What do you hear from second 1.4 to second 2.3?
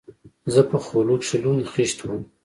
لوند خيشت وم.